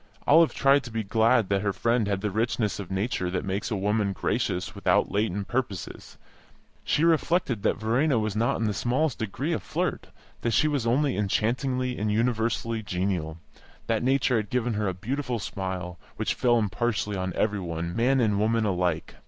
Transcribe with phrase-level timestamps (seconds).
[0.25, 3.69] Olive tried to be glad that her friend had the richness of nature that makes
[3.69, 6.17] a woman gracious without latent purposes;
[6.83, 10.07] she reflected that Verena was not in the smallest degree a flirt,
[10.41, 13.37] that she was only enchantingly and universally genial,
[13.85, 18.19] that nature had given her a beautiful smile, which fell impartially on every one, man
[18.19, 19.13] and woman, alike.